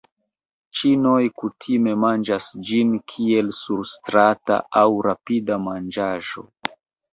Ĉinoj 0.77 1.19
kutime 1.41 1.93
manĝas 2.05 2.47
ĝin 2.71 2.97
kiel 3.13 3.53
surstrata 3.59 4.59
aŭ 4.85 4.89
rapida 5.11 5.63
manĝaĵo. 5.71 6.49